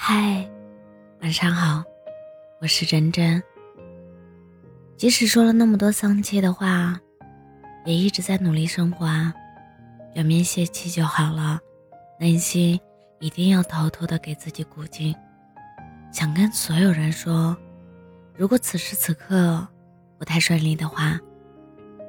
[0.00, 0.48] 嗨，
[1.22, 1.82] 晚上好，
[2.60, 3.42] 我是真真。
[4.96, 6.98] 即使说了那么多丧气的话，
[7.84, 9.34] 也一直在努力生活啊。
[10.14, 11.58] 表面泄气就好了，
[12.18, 12.80] 内心
[13.18, 15.12] 一定要偷偷的给自己鼓劲。
[16.12, 17.54] 想跟所有人说，
[18.36, 19.66] 如果此时此刻
[20.16, 21.18] 不太顺利的话，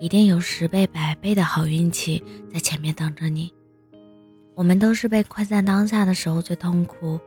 [0.00, 3.52] 一定有十倍百倍的好运气在前面等着你。
[4.54, 7.20] 我们都是被困在当下的时候最痛苦。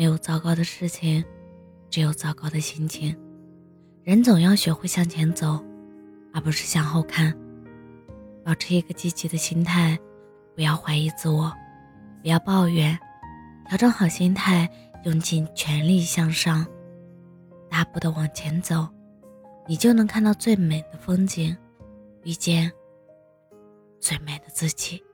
[0.00, 1.22] 没有糟糕的事情，
[1.90, 3.14] 只有糟糕的心情。
[4.02, 5.62] 人总要学会向前走，
[6.32, 7.36] 而不是向后看。
[8.42, 9.98] 保持一个积极的心态，
[10.54, 11.52] 不要怀疑自我，
[12.22, 12.98] 不要抱怨，
[13.68, 14.66] 调整好心态，
[15.04, 16.66] 用尽全力向上，
[17.68, 18.88] 大步的往前走，
[19.66, 21.54] 你就能看到最美的风景，
[22.22, 22.72] 遇见
[24.00, 25.04] 最美的自己。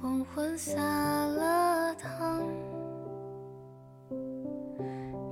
[0.00, 2.42] 黄昏洒了糖，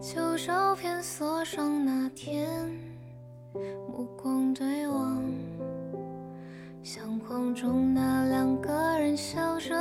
[0.00, 2.48] 旧照片锁上那天，
[3.88, 5.22] 目光对望，
[6.82, 9.74] 相框中那两个人笑着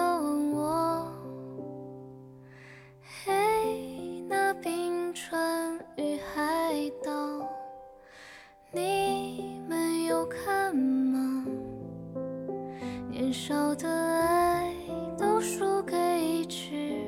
[13.21, 14.73] 年少的爱
[15.15, 17.05] 都输给一句，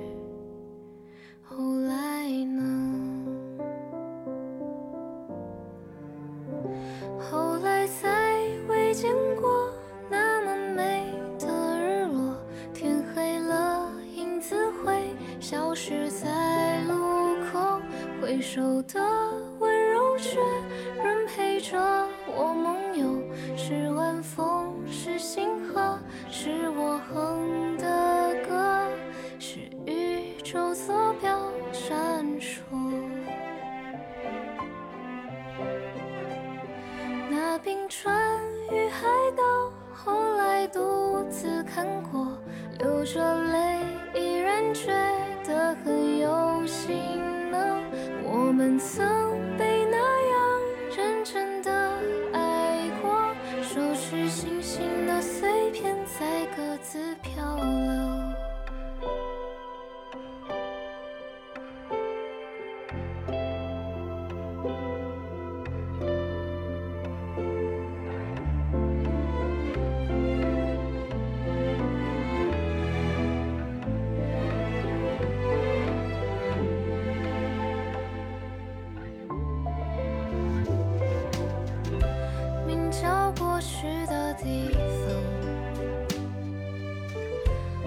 [1.42, 2.94] 后来呢？
[7.19, 9.73] 后来再未见过
[10.08, 11.03] 那么美
[11.40, 12.38] 的日落，
[12.75, 16.94] 天黑了，影子会消失在路
[17.52, 17.81] 口，
[18.22, 19.02] 回首的
[19.59, 20.38] 温柔却
[21.03, 21.75] 仍陪着
[22.38, 25.42] 我梦游，是晚风，是星
[37.63, 38.13] 冰川
[38.72, 39.07] 与海
[39.38, 42.38] 岛，后来独自看过，
[42.79, 43.22] 流着
[43.53, 43.79] 泪
[44.13, 44.91] 依然觉
[45.47, 46.97] 得很有心
[47.50, 47.81] 呢。
[48.25, 49.07] 我们曾
[49.57, 50.62] 被那样
[50.97, 51.72] 认真的
[52.34, 55.96] 爱过，收拾星星的碎片。
[56.19, 57.82] 在各自漂。
[84.43, 85.05] 地方。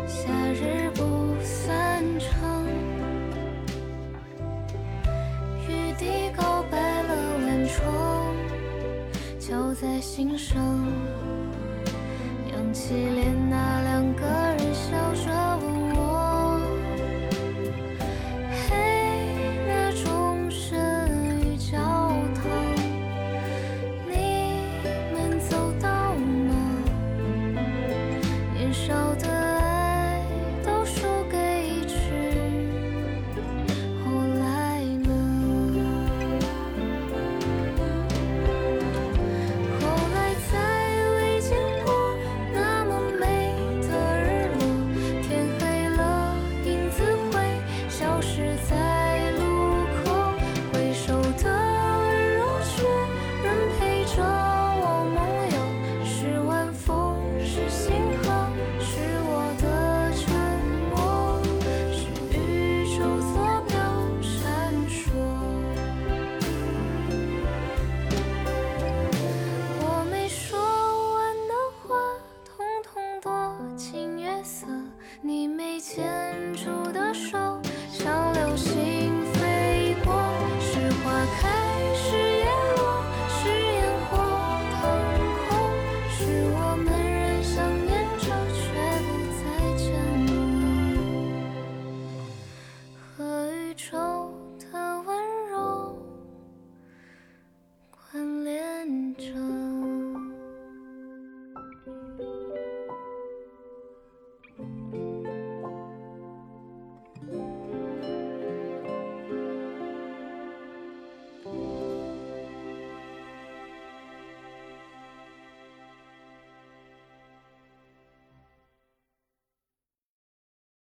[0.06, 2.66] 夏日不算长，
[5.68, 7.14] 雨滴告白了
[7.46, 8.34] 晚窗，
[9.38, 10.56] 敲在心上，
[12.52, 15.45] 扬起脸，那两个人笑着。